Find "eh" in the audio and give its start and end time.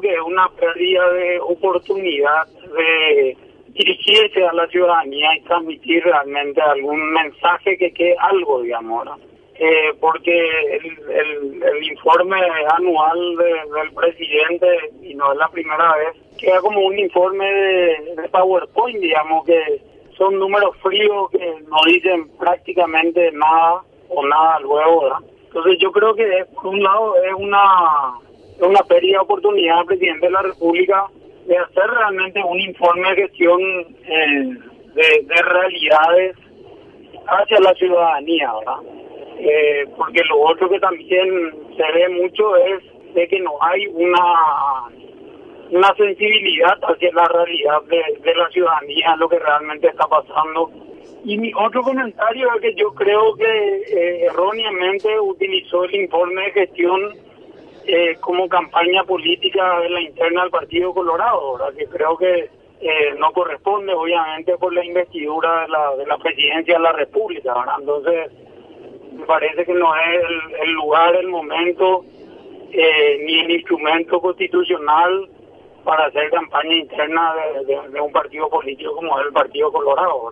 9.62-9.92, 34.06-34.56, 39.38-39.86, 53.44-54.24, 57.92-58.16, 62.80-63.14